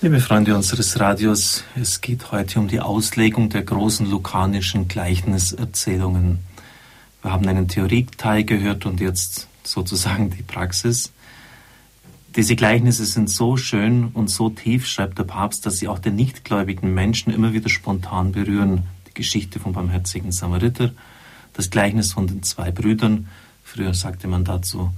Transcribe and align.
Liebe 0.00 0.20
Freunde 0.20 0.54
unseres 0.54 1.00
Radios, 1.00 1.64
es 1.74 2.00
geht 2.00 2.30
heute 2.30 2.60
um 2.60 2.68
die 2.68 2.78
Auslegung 2.78 3.48
der 3.48 3.64
großen 3.64 4.08
lukanischen 4.08 4.86
Gleichniserzählungen. 4.86 6.38
Wir 7.20 7.32
haben 7.32 7.48
einen 7.48 7.66
Theorieteil 7.66 8.44
gehört 8.44 8.86
und 8.86 9.00
jetzt 9.00 9.48
sozusagen 9.64 10.30
die 10.30 10.44
Praxis. 10.44 11.12
Diese 12.36 12.54
Gleichnisse 12.54 13.06
sind 13.06 13.28
so 13.28 13.56
schön 13.56 14.12
und 14.14 14.30
so 14.30 14.50
tief, 14.50 14.86
schreibt 14.86 15.18
der 15.18 15.24
Papst, 15.24 15.66
dass 15.66 15.78
sie 15.78 15.88
auch 15.88 15.98
den 15.98 16.14
nichtgläubigen 16.14 16.94
Menschen 16.94 17.32
immer 17.32 17.52
wieder 17.52 17.68
spontan 17.68 18.30
berühren. 18.30 18.84
Die 19.08 19.14
Geschichte 19.14 19.58
vom 19.58 19.72
barmherzigen 19.72 20.30
Samariter, 20.30 20.92
das 21.54 21.70
Gleichnis 21.70 22.12
von 22.12 22.28
den 22.28 22.44
zwei 22.44 22.70
Brüdern, 22.70 23.26
früher 23.64 23.94
sagte 23.94 24.28
man 24.28 24.44
dazu 24.44 24.92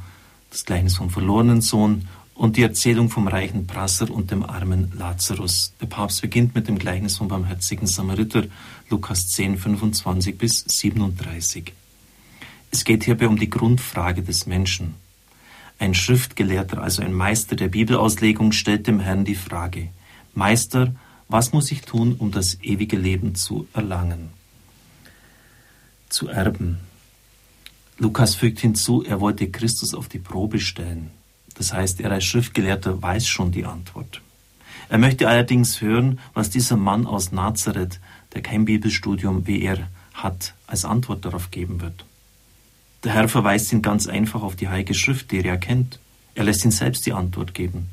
das 0.51 0.65
Gleichnis 0.65 0.97
vom 0.97 1.11
verlorenen 1.11 1.61
Sohn 1.61 2.07
und 2.35 2.57
die 2.57 2.63
Erzählung 2.63 3.11
vom 3.11 3.29
reichen 3.29 3.67
Prasser 3.67 4.11
und 4.11 4.31
dem 4.31 4.43
armen 4.43 4.93
Lazarus. 4.97 5.75
Der 5.81 5.87
Papst 5.87 6.23
beginnt 6.23 6.55
mit 6.55 6.69
dem 6.69 6.79
Gleichnis 6.79 7.17
vom 7.17 7.29
barmherzigen 7.29 7.87
Samariter, 7.87 8.45
Lukas 8.89 9.29
10, 9.29 9.59
25 9.59 10.39
bis 10.39 10.65
37. 10.67 11.73
Es 12.71 12.85
geht 12.85 13.05
hierbei 13.05 13.29
um 13.29 13.39
die 13.39 13.51
Grundfrage 13.51 14.23
des 14.23 14.47
Menschen. 14.47 14.95
Ein 15.79 15.95
Schriftgelehrter, 15.95 16.83
also 16.83 17.03
ein 17.03 17.13
Meister 17.13 17.57
der 17.57 17.69
Bibelauslegung, 17.69 18.53
stellt 18.53 18.87
dem 18.87 19.01
Herrn 19.01 19.25
die 19.25 19.35
Frage, 19.35 19.89
Meister, 20.35 20.95
was 21.29 21.53
muss 21.53 21.71
ich 21.71 21.83
tun, 21.83 22.15
um 22.19 22.31
das 22.31 22.59
ewige 22.63 22.97
Leben 22.97 23.35
zu 23.35 23.67
erlangen? 23.73 24.31
Zu 26.09 26.29
erben. 26.29 26.79
Lukas 27.99 28.35
fügt 28.35 28.61
hinzu, 28.61 29.03
er 29.03 29.21
wollte 29.21 29.51
Christus 29.51 29.95
auf 29.95 30.09
die 30.09 30.19
Probe 30.19 30.59
stellen. 30.59 31.11
Das 31.61 31.75
heißt, 31.75 32.01
er 32.01 32.11
als 32.11 32.25
Schriftgelehrter 32.25 33.03
weiß 33.03 33.29
schon 33.29 33.53
die 33.53 33.67
Antwort. 33.67 34.23
Er 34.89 34.97
möchte 34.97 35.29
allerdings 35.29 35.83
hören, 35.83 36.19
was 36.33 36.49
dieser 36.49 36.79
Mann 36.79 37.07
aus 37.07 37.33
Nazareth, 37.33 38.01
der 38.33 38.41
kein 38.41 38.65
Bibelstudium 38.65 39.47
wie 39.47 39.61
er 39.61 39.87
hat, 40.15 40.55
als 40.67 40.87
Antwort 40.87 41.27
darauf 41.27 41.51
geben 41.51 41.83
wird. 41.83 42.07
Der 43.05 43.13
Herr 43.13 43.29
verweist 43.29 43.75
ihn 43.75 43.83
ganz 43.83 44.07
einfach 44.07 44.43
auf 44.43 44.57
die 44.57 44.69
Heilige 44.69 44.95
Schrift, 44.95 45.33
die 45.33 45.45
er 45.45 45.59
kennt. 45.59 46.01
Er 46.35 46.45
lässt 46.45 46.65
ihn 46.65 46.71
selbst 46.71 47.05
die 47.05 47.13
Antwort 47.13 47.53
geben. 47.53 47.91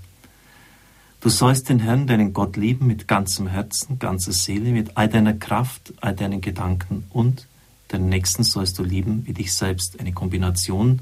Du 1.20 1.28
sollst 1.28 1.68
den 1.68 1.82
Herrn, 1.82 2.08
deinen 2.08 2.32
Gott 2.32 2.56
lieben 2.56 2.88
mit 2.88 3.10
ganzem 3.10 3.48
Herzen, 3.48 4.00
ganzer 4.00 4.32
Seele, 4.32 4.72
mit 4.72 4.96
all 4.96 5.10
deiner 5.10 5.34
Kraft, 5.34 5.94
all 6.00 6.16
deinen 6.16 6.40
Gedanken 6.40 7.04
und 7.10 7.48
deinen 7.90 8.08
Nächsten 8.08 8.44
sollst 8.44 8.80
du 8.80 8.86
lieben 8.86 9.26
wie 9.26 9.34
dich 9.34 9.54
selbst. 9.54 10.00
Eine 10.00 10.14
Kombination 10.14 11.02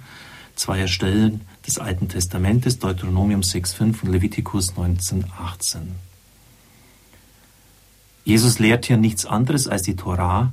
zweier 0.56 0.88
Stellen 0.88 1.42
des 1.66 1.80
Alten 1.80 2.08
Testamentes, 2.08 2.80
Deuteronomium 2.80 3.42
6.5 3.42 4.04
und 4.04 4.12
Levitikus 4.12 4.74
19.18. 4.74 5.80
Jesus 8.24 8.60
lehrt 8.60 8.86
hier 8.86 8.98
nichts 8.98 9.26
anderes 9.26 9.68
als 9.68 9.84
die 9.84 9.96
Torah, 9.96 10.52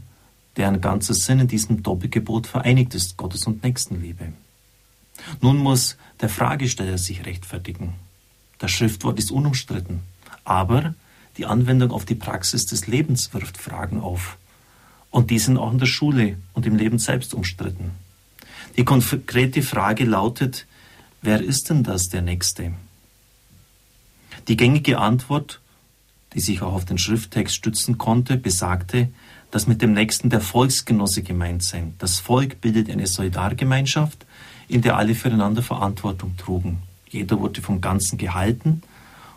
deren 0.56 0.80
ganzer 0.80 1.14
Sinn 1.14 1.40
in 1.40 1.48
diesem 1.48 1.82
Doppelgebot 1.82 2.46
vereinigt 2.46 2.94
ist, 2.94 3.16
Gottes 3.16 3.46
und 3.46 3.62
Nächstenliebe. 3.62 4.32
Nun 5.40 5.58
muss 5.58 5.96
der 6.20 6.28
Fragesteller 6.28 6.98
sich 6.98 7.24
rechtfertigen. 7.24 7.94
Das 8.58 8.70
Schriftwort 8.70 9.18
ist 9.18 9.30
unumstritten, 9.30 10.00
aber 10.44 10.94
die 11.36 11.46
Anwendung 11.46 11.90
auf 11.90 12.04
die 12.04 12.14
Praxis 12.14 12.66
des 12.66 12.86
Lebens 12.86 13.32
wirft 13.32 13.58
Fragen 13.58 14.00
auf. 14.00 14.36
Und 15.10 15.30
die 15.30 15.38
sind 15.38 15.58
auch 15.58 15.72
in 15.72 15.78
der 15.78 15.86
Schule 15.86 16.38
und 16.54 16.66
im 16.66 16.76
Leben 16.76 16.98
selbst 16.98 17.34
umstritten. 17.34 17.92
Die 18.76 18.84
konkrete 18.84 19.62
Frage 19.62 20.04
lautet, 20.04 20.66
wer 21.22 21.40
ist 21.40 21.70
denn 21.70 21.82
das 21.82 22.08
der 22.08 22.22
Nächste? 22.22 22.72
Die 24.48 24.56
gängige 24.56 24.98
Antwort, 24.98 25.60
die 26.34 26.40
sich 26.40 26.62
auch 26.62 26.74
auf 26.74 26.84
den 26.84 26.98
Schrifttext 26.98 27.54
stützen 27.54 27.96
konnte, 27.96 28.36
besagte, 28.36 29.08
dass 29.50 29.66
mit 29.66 29.82
dem 29.82 29.92
Nächsten 29.92 30.30
der 30.30 30.40
Volksgenosse 30.40 31.22
gemeint 31.22 31.62
sei. 31.62 31.84
Das 31.98 32.18
Volk 32.18 32.60
bildet 32.60 32.90
eine 32.90 33.06
Solidargemeinschaft, 33.06 34.26
in 34.66 34.82
der 34.82 34.96
alle 34.96 35.14
füreinander 35.14 35.62
Verantwortung 35.62 36.36
trugen. 36.36 36.82
Jeder 37.08 37.38
wurde 37.38 37.60
vom 37.60 37.80
Ganzen 37.80 38.16
gehalten 38.18 38.82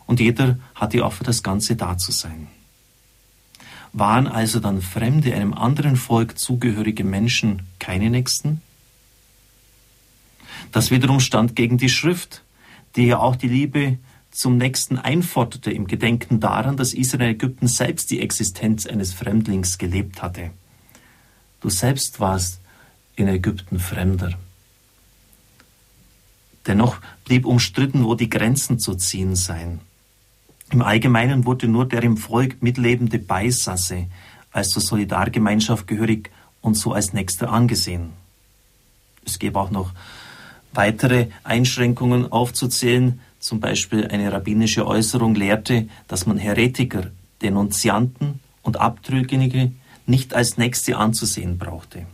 und 0.07 0.19
jeder 0.19 0.57
hatte 0.73 1.06
auch 1.06 1.13
für 1.13 1.25
das 1.25 1.44
Ganze 1.44 1.75
da 1.75 1.97
zu 1.97 2.12
sein. 2.12 2.47
Waren 3.91 4.28
also 4.28 4.59
dann 4.59 4.81
fremde, 4.81 5.34
einem 5.34 5.53
anderen 5.53 5.97
Volk 5.97 6.38
zugehörige 6.38 7.03
Menschen 7.03 7.63
keine 7.79 8.09
Nächsten? 8.09 8.62
Das 10.72 10.92
wiederum 10.92 11.20
stand 11.20 11.56
gegen 11.56 11.78
die 11.78 11.90
Schrift, 11.90 12.44
die 12.96 13.08
ja 13.08 13.20
auch 13.20 13.36
die 13.36 13.48
Liebe 13.48 13.98
zum 14.31 14.58
Nächsten 14.58 14.98
einforderte 14.98 15.72
im 15.72 15.88
Gedenken 15.88 16.40
daran, 16.40 16.76
dass 16.76 16.94
Israel 16.94 17.31
Ägypten 17.31 17.68
selbst 17.68 18.12
die 18.12 18.22
Existenz 18.22 18.86
eines 18.86 19.14
Fremdlings 19.14 19.78
gelebt 19.78 20.22
hatte. 20.22 20.52
Du 21.62 21.70
selbst 21.70 22.20
warst 22.20 22.59
in 23.16 23.28
Ägypten 23.28 23.80
Fremder. 23.80 24.38
Dennoch 26.68 26.97
blieb 27.24 27.46
umstritten, 27.46 28.03
wo 28.03 28.16
die 28.16 28.30
Grenzen 28.30 28.80
zu 28.80 28.96
ziehen 28.96 29.36
seien. 29.36 29.80
Im 30.72 30.82
Allgemeinen 30.82 31.46
wurde 31.46 31.68
nur 31.68 31.88
der 31.88 32.03
im 32.03 32.18
Volk 32.18 32.62
mitlebende 32.62 33.20
Beisasse 33.20 34.08
als 34.52 34.70
zur 34.70 34.82
Solidargemeinschaft 34.82 35.88
gehörig 35.88 36.32
und 36.62 36.76
so 36.76 36.94
als 36.94 37.14
Nächster 37.14 37.52
angesehen. 37.52 38.14
Es 39.26 39.40
gäbe 39.40 39.59
auch 39.59 39.72
noch 39.72 39.94
weitere 40.75 41.28
Einschränkungen 41.44 42.31
aufzuzählen. 42.31 43.19
Zum 43.40 43.59
Beispiel 43.59 44.08
eine 44.08 44.31
rabbinische 44.31 44.88
Äußerung 44.88 45.36
lehrte, 45.36 45.88
dass 46.08 46.25
man 46.25 46.38
Heretiker, 46.38 47.12
Denunzianten 47.41 48.40
und 48.62 48.80
Abtrünnige 48.80 49.72
nicht 50.08 50.34
als 50.34 50.58
Nächste 50.58 50.97
anzusehen 50.97 51.58
brauchte. 51.58 52.06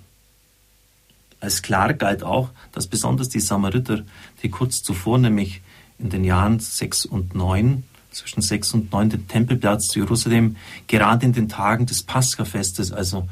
Als 1.39 1.61
klar 1.61 1.93
galt 1.93 2.23
auch, 2.23 2.49
dass 2.71 2.87
besonders 2.87 3.29
die 3.29 3.39
Samariter, 3.39 4.03
die 4.43 4.49
kurz 4.49 4.83
zuvor, 4.83 5.17
nämlich 5.17 5.61
in 5.97 6.09
den 6.09 6.23
Jahren 6.23 6.59
6 6.59 7.05
und 7.05 7.35
9, 7.35 7.83
zwischen 8.11 8.41
6 8.41 8.73
und 8.73 8.91
9 8.91 9.09
den 9.09 9.27
Tempelplatz 9.27 9.87
zu 9.87 9.99
Jerusalem, 9.99 10.57
gerade 10.87 11.25
in 11.25 11.33
den 11.33 11.49
Tagen 11.49 11.85
des 11.85 12.03
Paschafestes, 12.03 12.91
also 12.91 13.27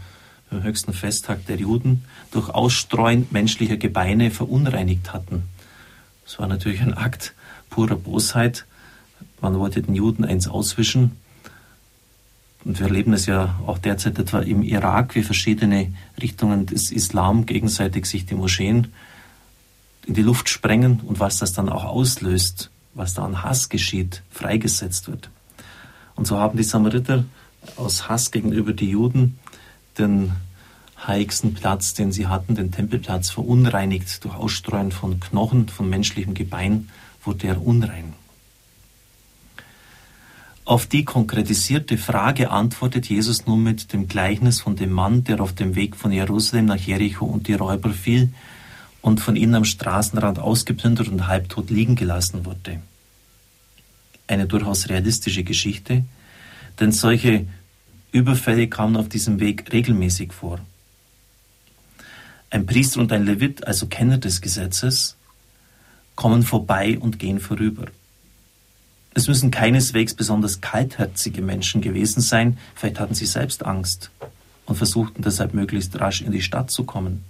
dem 0.51 0.63
höchsten 0.63 0.93
Festtag 0.93 1.45
der 1.45 1.57
Juden, 1.57 2.05
durch 2.31 2.49
Ausstreuen 2.49 3.27
menschlicher 3.31 3.77
Gebeine 3.77 4.31
verunreinigt 4.31 5.13
hatten. 5.13 5.43
Das 6.25 6.39
war 6.39 6.47
natürlich 6.47 6.81
ein 6.81 6.93
Akt 6.93 7.33
purer 7.69 7.95
Bosheit. 7.95 8.65
Man 9.41 9.57
wollte 9.59 9.81
den 9.81 9.95
Juden 9.95 10.25
eins 10.25 10.47
auswischen. 10.47 11.17
Und 12.65 12.79
wir 12.79 12.87
erleben 12.87 13.13
es 13.13 13.25
ja 13.25 13.59
auch 13.65 13.77
derzeit 13.77 14.19
etwa 14.19 14.39
im 14.39 14.63
Irak, 14.63 15.15
wie 15.15 15.23
verschiedene 15.23 15.93
Richtungen 16.21 16.65
des 16.65 16.91
Islam 16.91 17.45
gegenseitig 17.45 18.05
sich 18.05 18.25
die 18.25 18.35
Moscheen 18.35 18.87
in 20.05 20.13
die 20.13 20.21
Luft 20.21 20.49
sprengen 20.49 20.99
und 21.01 21.19
was 21.19 21.37
das 21.37 21.53
dann 21.53 21.69
auch 21.69 21.85
auslöst, 21.85 22.69
was 22.95 23.13
da 23.13 23.23
an 23.23 23.43
Hass 23.43 23.69
geschieht, 23.69 24.23
freigesetzt 24.29 25.07
wird. 25.07 25.29
Und 26.15 26.27
so 26.27 26.37
haben 26.37 26.57
die 26.57 26.63
Samariter 26.63 27.23
aus 27.77 28.09
Hass 28.09 28.31
gegenüber 28.31 28.73
die 28.73 28.89
Juden 28.89 29.39
den 29.99 30.31
heiligsten 31.05 31.53
Platz, 31.53 31.93
den 31.93 32.11
sie 32.11 32.27
hatten, 32.27 32.55
den 32.55 32.71
Tempelplatz, 32.71 33.29
verunreinigt 33.29 34.23
durch 34.23 34.35
Ausstreuen 34.35 34.91
von 34.91 35.19
Knochen, 35.19 35.69
von 35.69 35.89
menschlichem 35.89 36.33
Gebein, 36.33 36.89
wurde 37.23 37.47
er 37.47 37.65
unrein. 37.65 38.13
Auf 40.65 40.85
die 40.85 41.03
konkretisierte 41.03 41.97
Frage 41.97 42.51
antwortet 42.51 43.07
Jesus 43.09 43.47
nun 43.47 43.63
mit 43.63 43.91
dem 43.91 44.07
Gleichnis 44.07 44.61
von 44.61 44.75
dem 44.75 44.91
Mann, 44.91 45.23
der 45.23 45.41
auf 45.41 45.53
dem 45.53 45.75
Weg 45.75 45.95
von 45.95 46.11
Jerusalem 46.11 46.65
nach 46.65 46.77
Jericho 46.77 47.25
und 47.25 47.47
die 47.47 47.55
Räuber 47.55 47.89
fiel 47.89 48.29
und 49.01 49.19
von 49.19 49.35
ihnen 49.35 49.55
am 49.55 49.65
Straßenrand 49.65 50.37
ausgeplündert 50.37 51.07
und 51.07 51.25
halbtot 51.25 51.71
liegen 51.71 51.95
gelassen 51.95 52.45
wurde. 52.45 52.81
Eine 54.27 54.45
durchaus 54.45 54.89
realistische 54.89 55.43
Geschichte, 55.43 56.03
denn 56.79 56.91
solche 56.91 57.47
Überfälle 58.11 58.67
kamen 58.67 58.95
auf 58.95 59.09
diesem 59.09 59.39
Weg 59.39 59.71
regelmäßig 59.71 60.33
vor. 60.33 60.59
Ein 62.49 62.65
Priester 62.65 62.99
und 62.99 63.11
ein 63.11 63.25
Levit, 63.25 63.67
also 63.67 63.87
Kenner 63.87 64.17
des 64.17 64.41
Gesetzes, 64.41 65.15
kommen 66.15 66.43
vorbei 66.43 66.97
und 66.99 67.19
gehen 67.19 67.39
vorüber. 67.39 67.85
Es 69.13 69.27
müssen 69.27 69.51
keineswegs 69.51 70.13
besonders 70.13 70.61
kaltherzige 70.61 71.41
Menschen 71.41 71.81
gewesen 71.81 72.21
sein, 72.21 72.57
vielleicht 72.75 72.99
hatten 72.99 73.13
sie 73.13 73.25
selbst 73.25 73.65
Angst 73.65 74.11
und 74.65 74.75
versuchten 74.75 75.21
deshalb 75.21 75.53
möglichst 75.53 75.99
rasch 75.99 76.21
in 76.21 76.31
die 76.31 76.41
Stadt 76.41 76.71
zu 76.71 76.83
kommen. 76.83 77.23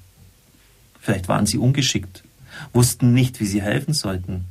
Vielleicht 1.00 1.28
waren 1.28 1.46
sie 1.46 1.58
ungeschickt, 1.58 2.24
wussten 2.74 3.14
nicht, 3.14 3.40
wie 3.40 3.46
sie 3.46 3.62
helfen 3.62 3.94
sollten. 3.94 4.46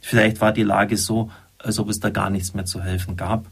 Vielleicht 0.00 0.40
war 0.40 0.52
die 0.52 0.62
Lage 0.62 0.96
so, 0.96 1.30
als 1.58 1.78
ob 1.78 1.88
es 1.90 2.00
da 2.00 2.10
gar 2.10 2.30
nichts 2.30 2.54
mehr 2.54 2.64
zu 2.64 2.82
helfen 2.82 3.16
gab. 3.16 3.46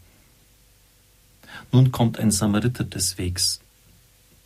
Nun 1.73 1.93
kommt 1.93 2.19
ein 2.19 2.31
Samariter 2.31 2.85
des 2.85 3.19
Wegs, 3.19 3.61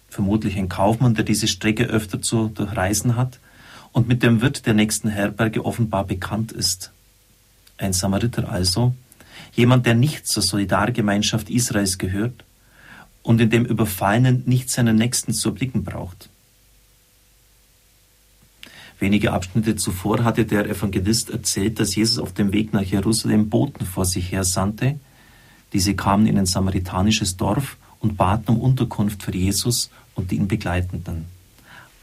vermutlich 0.08 0.56
ein 0.56 0.68
Kaufmann, 0.68 1.14
der 1.14 1.24
diese 1.24 1.48
Strecke 1.48 1.84
öfter 1.84 2.20
zu 2.20 2.48
durchreisen 2.48 3.16
hat 3.16 3.38
und 3.92 4.08
mit 4.08 4.22
dem 4.22 4.40
Wirt 4.40 4.66
der 4.66 4.74
nächsten 4.74 5.08
Herberge 5.08 5.64
offenbar 5.64 6.04
bekannt 6.04 6.52
ist. 6.52 6.92
Ein 7.78 7.92
Samariter 7.92 8.48
also, 8.48 8.94
Jemand, 9.54 9.84
der 9.86 9.94
nicht 9.94 10.26
zur 10.26 10.42
Solidargemeinschaft 10.42 11.50
Israels 11.50 11.98
gehört 11.98 12.44
und 13.22 13.40
in 13.40 13.50
dem 13.50 13.64
Überfallenen 13.64 14.42
nicht 14.46 14.70
seinen 14.70 14.96
Nächsten 14.96 15.32
zu 15.32 15.50
erblicken 15.50 15.84
braucht. 15.84 16.28
Wenige 18.98 19.32
Abschnitte 19.32 19.76
zuvor 19.76 20.24
hatte 20.24 20.44
der 20.44 20.68
Evangelist 20.68 21.30
erzählt, 21.30 21.80
dass 21.80 21.94
Jesus 21.94 22.18
auf 22.18 22.32
dem 22.32 22.52
Weg 22.52 22.72
nach 22.72 22.82
Jerusalem 22.82 23.50
Boten 23.50 23.84
vor 23.84 24.04
sich 24.04 24.30
her 24.30 24.44
sandte. 24.44 24.98
Diese 25.72 25.94
kamen 25.94 26.26
in 26.26 26.38
ein 26.38 26.46
samaritanisches 26.46 27.36
Dorf 27.36 27.76
und 28.00 28.16
baten 28.16 28.56
um 28.56 28.60
Unterkunft 28.60 29.22
für 29.22 29.34
Jesus 29.34 29.90
und 30.14 30.32
ihn 30.32 30.48
begleitenden. 30.48 31.26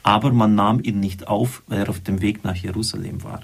Aber 0.01 0.31
man 0.31 0.55
nahm 0.55 0.81
ihn 0.81 0.99
nicht 0.99 1.27
auf, 1.27 1.61
weil 1.67 1.79
er 1.79 1.89
auf 1.89 1.99
dem 1.99 2.21
Weg 2.21 2.43
nach 2.43 2.55
Jerusalem 2.55 3.23
war. 3.23 3.43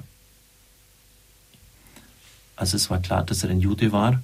Also 2.56 2.78
es 2.78 2.90
war 2.90 3.00
klar, 3.00 3.24
dass 3.24 3.44
er 3.44 3.50
ein 3.50 3.60
Jude 3.60 3.92
war 3.92 4.22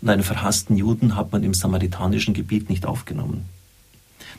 und 0.00 0.08
einen 0.08 0.22
verhassten 0.22 0.76
Juden 0.76 1.16
hat 1.16 1.32
man 1.32 1.44
im 1.44 1.54
samaritanischen 1.54 2.34
Gebiet 2.34 2.68
nicht 2.68 2.86
aufgenommen. 2.86 3.46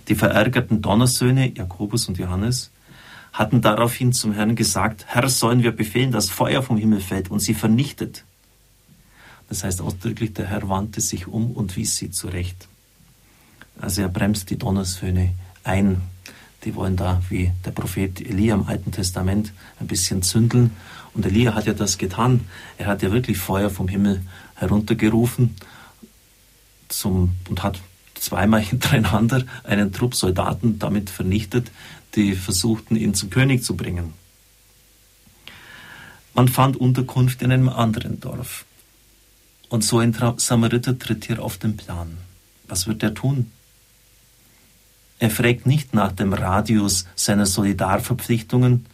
Die 0.07 0.15
verärgerten 0.15 0.81
Donnersöhne, 0.81 1.56
Jakobus 1.56 2.07
und 2.07 2.17
Johannes, 2.17 2.71
hatten 3.31 3.61
daraufhin 3.61 4.11
zum 4.11 4.33
Herrn 4.33 4.56
gesagt, 4.56 5.06
Herr, 5.07 5.29
sollen 5.29 5.63
wir 5.63 5.71
befehlen, 5.71 6.11
dass 6.11 6.29
Feuer 6.29 6.63
vom 6.63 6.77
Himmel 6.77 7.00
fällt 7.00 7.29
und 7.29 7.39
sie 7.39 7.53
vernichtet. 7.53 8.25
Das 9.50 9.63
heißt 9.63 9.81
ausdrücklich, 9.81 10.34
der 10.34 10.48
Herr 10.48 10.69
wandte 10.69 11.01
sich 11.01 11.28
um 11.28 11.51
und 11.51 11.75
wies 11.75 11.98
sie 11.98 12.12
zurecht. 12.12 12.68
Also 13.81 14.01
er 14.04 14.10
bremst 14.10 14.50
die 14.51 14.57
Donnersöhne 14.57 15.34
ein. 15.63 16.01
Die 16.63 16.75
wollen 16.75 16.96
da, 16.96 17.22
wie 17.30 17.51
der 17.66 17.72
Prophet 17.72 18.22
Elia 18.22 18.54
im 18.54 18.68
Alten 18.68 18.92
Testament, 18.92 19.54
ein 19.80 19.88
bisschen 19.88 20.22
zündeln. 20.22 20.72
Und 21.13 21.25
Elia 21.25 21.56
hat 21.56 21.66
ja 21.66 21.74
das 21.74 21.98
getan. 21.98 22.42
Er 22.78 22.88
hat 22.88 23.01
ja 23.01 23.12
wirklich 23.12 23.38
Feuer 23.38 23.69
vom 23.69 23.88
Himmel 23.88 24.22
heruntergerufen 24.56 25.56
zum, 26.90 27.31
und 27.50 27.63
hat 27.63 27.80
zweimal 28.16 28.62
hintereinander 28.63 29.44
einen 29.63 29.92
Trupp 29.94 30.16
Soldaten 30.16 30.78
damit 30.78 31.10
vernichtet, 31.10 31.72
die 32.16 32.36
versuchten, 32.36 32.95
ihn 32.95 33.13
zum 33.13 33.30
König 33.30 33.63
zu 33.63 33.75
bringen. 33.75 34.13
Man 36.34 36.48
fand 36.48 36.78
Unterkunft 36.78 37.42
in 37.42 37.52
einem 37.52 37.69
anderen 37.69 38.19
Dorf. 38.19 38.66
Und 39.69 39.83
so 39.83 40.00
ein 40.00 40.16
Samariter 40.38 40.98
tritt 40.98 41.25
hier 41.25 41.42
auf 41.42 41.57
den 41.57 41.77
Plan. 41.77 42.18
Was 42.68 42.88
wird 42.88 43.04
er 43.04 43.13
tun? 43.13 43.51
Er 45.19 45.30
fragt 45.30 45.66
nicht 45.66 45.94
nach 45.94 46.12
dem 46.12 46.33
Radius 46.33 47.06
seiner 47.16 47.45
Solidarverpflichtungen, 47.45 48.86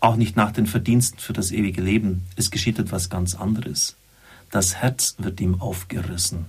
auch 0.00 0.16
nicht 0.16 0.36
nach 0.36 0.52
den 0.52 0.66
Verdiensten 0.66 1.18
für 1.18 1.32
das 1.32 1.50
ewige 1.50 1.82
Leben. 1.82 2.22
Es 2.36 2.50
geschieht 2.50 2.78
etwas 2.78 3.10
ganz 3.10 3.34
anderes. 3.34 3.96
Das 4.50 4.76
Herz 4.76 5.16
wird 5.18 5.40
ihm 5.40 5.60
aufgerissen. 5.60 6.46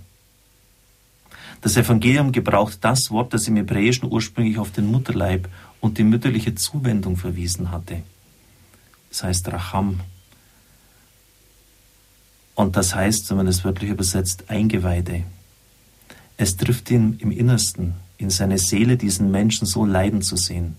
Das 1.61 1.75
Evangelium 1.75 2.31
gebraucht 2.31 2.77
das 2.81 3.09
Wort, 3.11 3.33
das 3.33 3.47
im 3.47 3.55
Hebräischen 3.55 4.11
ursprünglich 4.11 4.59
auf 4.59 4.71
den 4.71 4.85
Mutterleib 4.85 5.49
und 5.81 5.97
die 5.97 6.03
mütterliche 6.03 6.53
Zuwendung 6.55 7.17
verwiesen 7.17 7.71
hatte. 7.71 8.03
Das 9.09 9.23
heißt 9.23 9.47
Racham. 9.51 10.01
Und 12.55 12.77
das 12.77 12.95
heißt, 12.95 13.29
wenn 13.29 13.37
man 13.37 13.47
es 13.47 13.63
wörtlich 13.63 13.91
übersetzt, 13.91 14.45
Eingeweide. 14.47 15.23
Es 16.37 16.55
trifft 16.57 16.89
ihn 16.89 17.17
im 17.19 17.31
Innersten, 17.31 17.95
in 18.17 18.29
seine 18.29 18.57
Seele, 18.57 18.97
diesen 18.97 19.29
Menschen 19.29 19.67
so 19.67 19.85
leiden 19.85 20.21
zu 20.21 20.37
sehen. 20.37 20.77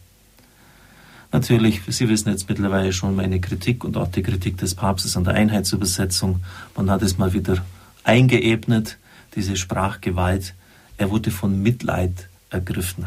Natürlich, 1.32 1.82
Sie 1.88 2.08
wissen 2.08 2.30
jetzt 2.30 2.48
mittlerweile 2.48 2.92
schon 2.92 3.14
meine 3.14 3.40
Kritik 3.40 3.84
und 3.84 3.96
auch 3.96 4.08
die 4.08 4.22
Kritik 4.22 4.56
des 4.56 4.74
Papstes 4.74 5.16
an 5.16 5.24
der 5.24 5.34
Einheitsübersetzung. 5.34 6.40
Man 6.74 6.90
hat 6.90 7.02
es 7.02 7.18
mal 7.18 7.32
wieder 7.32 7.64
eingeebnet, 8.04 8.96
diese 9.34 9.56
Sprachgewalt. 9.56 10.54
Er 10.96 11.10
wurde 11.10 11.30
von 11.30 11.62
Mitleid 11.62 12.28
ergriffen, 12.48 13.06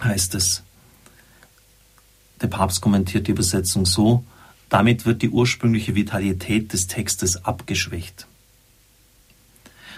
heißt 0.00 0.36
es. 0.36 0.62
Der 2.40 2.46
Papst 2.46 2.80
kommentiert 2.80 3.26
die 3.26 3.32
Übersetzung 3.32 3.86
so, 3.86 4.22
damit 4.68 5.06
wird 5.06 5.22
die 5.22 5.30
ursprüngliche 5.30 5.94
Vitalität 5.94 6.72
des 6.72 6.86
Textes 6.86 7.44
abgeschwächt. 7.44 8.26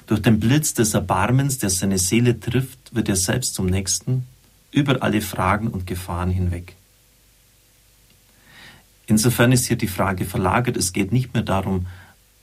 Durch 0.06 0.22
den 0.22 0.40
Blitz 0.40 0.74
des 0.74 0.94
Erbarmens, 0.94 1.58
der 1.58 1.70
seine 1.70 1.98
Seele 1.98 2.38
trifft, 2.38 2.94
wird 2.94 3.08
er 3.08 3.16
selbst 3.16 3.54
zum 3.54 3.66
Nächsten, 3.66 4.26
über 4.72 5.02
alle 5.02 5.20
Fragen 5.20 5.68
und 5.68 5.86
Gefahren 5.86 6.30
hinweg. 6.30 6.74
Insofern 9.06 9.50
ist 9.52 9.66
hier 9.66 9.76
die 9.76 9.88
Frage 9.88 10.24
verlagert. 10.24 10.76
Es 10.76 10.92
geht 10.92 11.10
nicht 11.12 11.34
mehr 11.34 11.42
darum, 11.42 11.86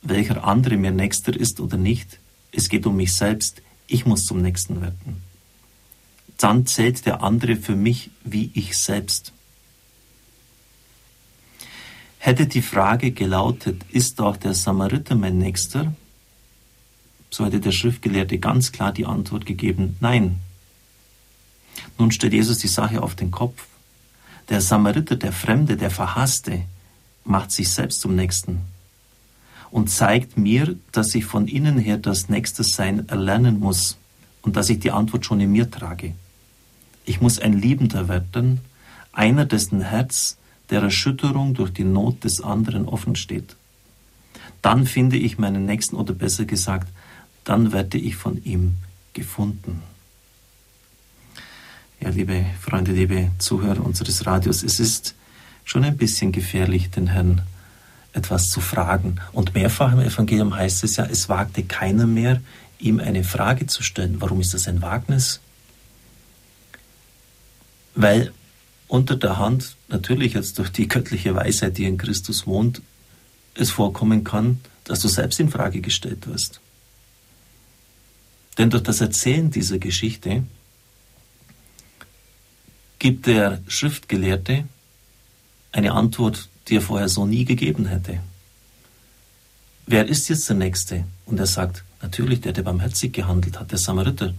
welcher 0.01 0.43
andere 0.43 0.75
mir 0.75 0.91
Nächster 0.91 1.35
ist 1.35 1.59
oder 1.59 1.77
nicht. 1.77 2.19
Es 2.51 2.67
geht 2.67 2.85
um 2.85 2.97
mich 2.97 3.13
selbst. 3.13 3.61
Ich 3.87 4.05
muss 4.05 4.25
zum 4.25 4.41
Nächsten 4.41 4.81
werden. 4.81 5.23
Dann 6.37 6.65
zählt 6.65 7.05
der 7.05 7.23
andere 7.23 7.55
für 7.55 7.75
mich 7.75 8.11
wie 8.23 8.51
ich 8.53 8.77
selbst. 8.77 9.31
Hätte 12.19 12.47
die 12.47 12.61
Frage 12.61 13.11
gelautet, 13.11 13.83
ist 13.91 14.19
auch 14.19 14.37
der 14.37 14.53
Samariter 14.53 15.15
mein 15.15 15.37
Nächster? 15.37 15.93
so 17.29 17.45
hätte 17.45 17.59
der 17.59 17.71
Schriftgelehrte 17.71 18.39
ganz 18.39 18.71
klar 18.71 18.91
die 18.91 19.05
Antwort 19.05 19.45
gegeben, 19.45 19.97
nein. 19.99 20.39
Nun 21.97 22.11
stellt 22.11 22.33
Jesus 22.33 22.59
die 22.59 22.67
Sache 22.67 23.01
auf 23.01 23.15
den 23.15 23.31
Kopf. 23.31 23.65
Der 24.49 24.61
Samariter, 24.61 25.15
der 25.15 25.33
Fremde, 25.33 25.77
der 25.77 25.91
Verhasste, 25.91 26.63
macht 27.23 27.51
sich 27.51 27.69
selbst 27.69 27.99
zum 27.99 28.15
Nächsten 28.15 28.61
und 29.69 29.89
zeigt 29.89 30.37
mir, 30.37 30.75
dass 30.93 31.13
ich 31.13 31.25
von 31.25 31.47
innen 31.47 31.77
her 31.77 31.97
das 31.97 32.29
Nächste 32.29 32.63
Sein 32.63 33.09
erlernen 33.09 33.59
muss 33.59 33.97
und 34.41 34.55
dass 34.55 34.69
ich 34.69 34.79
die 34.79 34.91
Antwort 34.91 35.25
schon 35.25 35.41
in 35.41 35.51
mir 35.51 35.69
trage. 35.69 36.15
Ich 37.05 37.19
muss 37.19 37.39
ein 37.39 37.53
Liebender 37.53 38.07
werden, 38.07 38.61
einer, 39.11 39.45
dessen 39.45 39.81
Herz 39.81 40.37
der 40.69 40.81
Erschütterung 40.81 41.53
durch 41.53 41.71
die 41.71 41.83
Not 41.83 42.23
des 42.23 42.41
anderen 42.41 42.85
offen 42.87 43.15
steht. 43.15 43.55
Dann 44.61 44.85
finde 44.85 45.17
ich 45.17 45.37
meinen 45.37 45.65
Nächsten 45.65 45.95
oder 45.95 46.13
besser 46.13 46.45
gesagt, 46.45 46.89
dann 47.43 47.71
werde 47.71 47.97
ich 47.97 48.15
von 48.15 48.43
ihm 48.43 48.75
gefunden. 49.13 49.81
Ja, 51.99 52.09
liebe 52.09 52.45
Freunde, 52.59 52.91
liebe 52.91 53.31
Zuhörer 53.39 53.83
unseres 53.83 54.25
Radios, 54.25 54.63
es 54.63 54.79
ist 54.79 55.15
schon 55.63 55.83
ein 55.83 55.97
bisschen 55.97 56.31
gefährlich, 56.31 56.89
den 56.89 57.07
Herrn 57.07 57.41
etwas 58.13 58.49
zu 58.49 58.61
fragen. 58.61 59.19
Und 59.31 59.53
mehrfach 59.53 59.93
im 59.93 59.99
Evangelium 59.99 60.55
heißt 60.55 60.83
es 60.83 60.97
ja, 60.97 61.05
es 61.05 61.29
wagte 61.29 61.63
keiner 61.63 62.07
mehr, 62.07 62.41
ihm 62.79 62.99
eine 62.99 63.23
Frage 63.23 63.67
zu 63.67 63.83
stellen. 63.83 64.17
Warum 64.19 64.41
ist 64.41 64.53
das 64.53 64.67
ein 64.67 64.81
Wagnis? 64.81 65.39
Weil 67.95 68.31
unter 68.87 69.15
der 69.15 69.37
Hand, 69.37 69.75
natürlich 69.89 70.33
jetzt 70.33 70.57
durch 70.59 70.69
die 70.69 70.87
göttliche 70.87 71.35
Weisheit, 71.35 71.77
die 71.77 71.85
in 71.85 71.97
Christus 71.97 72.47
wohnt, 72.47 72.81
es 73.53 73.71
vorkommen 73.71 74.23
kann, 74.23 74.59
dass 74.83 74.99
du 74.99 75.07
selbst 75.07 75.39
in 75.39 75.49
Frage 75.49 75.81
gestellt 75.81 76.27
wirst. 76.27 76.61
Denn 78.57 78.69
durch 78.69 78.83
das 78.83 79.01
Erzählen 79.01 79.51
dieser 79.51 79.77
Geschichte 79.77 80.43
gibt 82.99 83.27
der 83.27 83.61
Schriftgelehrte 83.67 84.65
eine 85.71 85.91
Antwort, 85.91 86.49
die 86.67 86.77
er 86.77 86.81
vorher 86.81 87.09
so 87.09 87.25
nie 87.25 87.45
gegeben 87.45 87.85
hätte. 87.85 88.19
Wer 89.85 90.07
ist 90.07 90.27
jetzt 90.29 90.49
der 90.49 90.55
Nächste? 90.55 91.05
Und 91.25 91.39
er 91.39 91.45
sagt, 91.45 91.83
natürlich 92.01 92.41
der, 92.41 92.53
der 92.53 92.63
barmherzig 92.63 93.13
gehandelt 93.13 93.59
hat, 93.59 93.71
der 93.71 93.77
Samariter. 93.77 94.33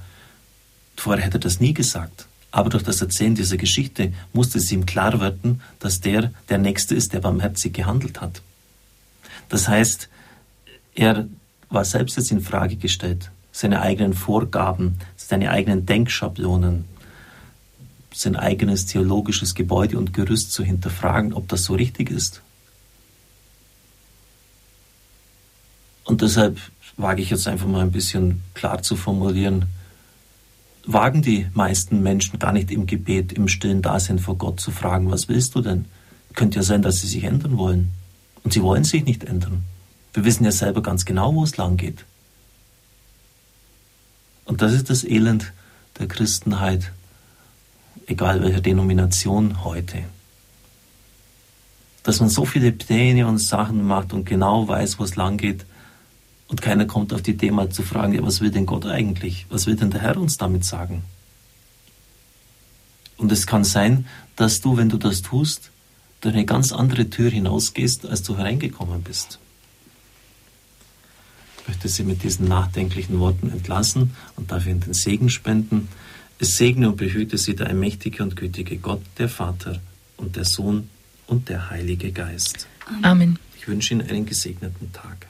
Vorher 0.97 1.25
hätte 1.25 1.39
er 1.39 1.41
das 1.41 1.61
nie 1.61 1.73
gesagt. 1.73 2.27
Aber 2.59 2.71
durch 2.71 2.83
das 2.83 3.01
Erzählen 3.01 3.37
dieser 3.37 3.57
Geschichte 3.57 4.13
musste 4.33 4.59
es 4.59 4.73
ihm 4.73 4.85
klar 4.85 5.21
werden, 5.21 5.61
dass 5.79 6.01
der 6.01 6.33
der 6.49 6.59
Nächste 6.59 6.97
ist, 6.97 7.13
der 7.13 7.21
barmherzig 7.21 7.73
gehandelt 7.73 8.21
hat. 8.21 8.43
Das 9.49 9.69
heißt, 9.69 10.09
er 10.97 11.29
war 11.71 11.85
selbst 11.85 12.17
jetzt 12.17 12.33
in 12.33 12.41
Frage 12.41 12.75
gestellt 12.75 13.31
seine 13.53 13.81
eigenen 13.81 14.13
Vorgaben, 14.13 14.99
seine 15.17 15.53
eigenen 15.53 15.87
Denkschablonen, 15.87 16.87
sein 18.13 18.35
eigenes 18.35 18.87
theologisches 18.87 19.55
Gebäude 19.55 19.97
und 19.97 20.13
Gerüst 20.13 20.53
zu 20.53 20.65
hinterfragen, 20.65 21.35
ob 21.35 21.47
das 21.47 21.63
so 21.63 21.75
richtig 21.75 22.11
ist. 22.11 22.43
Und 26.03 26.23
deshalb 26.23 26.59
wage 26.97 27.23
ich 27.23 27.31
jetzt 27.31 27.47
einfach 27.47 27.69
mal 27.69 27.83
ein 27.83 27.93
bisschen 27.93 28.43
klar 28.55 28.83
zu 28.83 28.97
formulieren, 28.97 29.67
wagen 30.89 31.21
die 31.21 31.47
meisten 31.53 32.03
Menschen 32.03 32.39
gar 32.39 32.53
nicht 32.53 32.71
im 32.71 32.87
Gebet, 32.87 33.35
im 33.35 33.47
stillen 33.47 33.83
Dasein 33.83 34.19
vor 34.19 34.39
Gott 34.39 34.59
zu 34.59 34.71
fragen, 34.71 35.11
was 35.11 35.29
willst 35.29 35.55
du 35.55 35.61
denn? 35.61 35.85
Könnte 36.35 36.57
ja 36.57 36.63
sein, 36.63 36.81
dass 36.81 37.01
sie 37.01 37.07
sich 37.07 37.25
ändern 37.25 37.59
wollen. 37.59 37.91
Und 38.43 38.55
sie 38.55 38.63
wollen 38.63 38.85
sich 38.85 39.05
nicht 39.05 39.25
ändern. 39.25 39.65
Wir 40.15 40.25
wissen 40.25 40.45
ja 40.45 40.51
selber 40.51 40.83
ganz 40.83 41.05
genau, 41.05 41.35
wo 41.35 41.45
es 41.45 41.59
lang 41.59 41.77
geht. 41.77 42.07
Und 44.47 44.63
das 44.63 44.73
ist 44.73 44.89
das 44.89 45.05
Elend 45.05 45.53
der 45.99 46.09
Christenheit, 46.09 46.91
egal 48.07 48.43
welcher 48.43 48.63
Denomination 48.63 49.65
heute. 49.65 50.05
Dass 52.03 52.21
man 52.21 52.31
so 52.31 52.47
viele 52.47 52.73
Pläne 52.73 53.27
und 53.27 53.39
Sachen 53.39 53.87
macht 53.87 54.15
und 54.15 54.25
genau 54.25 54.67
weiß, 54.67 54.99
wo 54.99 55.05
es 55.05 55.17
lang 55.17 55.37
geht, 55.37 55.67
Und 56.49 56.63
keiner 56.63 56.87
kommt 56.87 57.13
auf 57.13 57.23
die 57.23 57.33
Idee 57.33 57.51
mal 57.51 57.69
zu 57.71 57.83
fragen, 57.83 58.15
ja, 58.15 58.23
was 58.23 58.41
will 58.41 58.51
denn 58.51 58.67
Gott 58.67 58.87
eigentlich? 58.87 59.47
Was 59.51 59.67
will 59.67 59.77
denn 59.77 59.91
der 59.91 60.01
Herr 60.01 60.17
uns 60.17 60.39
damit 60.39 60.65
sagen? 60.65 61.05
Und 63.19 63.31
es 63.31 63.47
kann 63.47 63.65
sein, 63.65 64.07
dass 64.37 64.61
du, 64.61 64.77
wenn 64.77 64.89
du 64.89 64.97
das 64.97 65.23
tust, 65.23 65.71
durch 66.21 66.35
eine 66.35 66.47
ganz 66.47 66.73
andere 66.73 67.11
Tür 67.11 67.31
hinausgehst, 67.31 68.07
als 68.07 68.23
du 68.23 68.37
hereingekommen 68.37 69.03
bist. 69.03 69.39
Ich 71.61 71.69
möchte 71.69 71.89
Sie 71.89 72.03
mit 72.03 72.23
diesen 72.23 72.49
nachdenklichen 72.49 73.19
Worten 73.21 73.51
entlassen 73.51 74.17
und 74.37 74.51
dafür 74.51 74.73
in 74.73 74.81
den 74.81 74.95
Segen 74.95 75.29
spenden. 75.29 75.89
Es 76.39 76.57
segne 76.57 76.89
und 76.89 76.97
behüte 76.97 77.37
Sie 77.37 77.55
der 77.55 77.67
allmächtige 77.67 78.23
und 78.23 78.37
gütige 78.37 78.79
Gott, 78.79 79.03
der 79.19 79.29
Vater 79.29 79.81
und 80.17 80.37
der 80.37 80.45
Sohn 80.45 80.89
und 81.27 81.49
der 81.51 81.69
Heilige 81.69 82.11
Geist. 82.11 82.67
Amen. 83.03 83.39
Ich 83.59 83.69
wünsche 83.69 83.93
Ihnen 83.93 84.09
einen 84.09 84.25
gesegneten 84.25 84.93
Tag. 84.93 85.29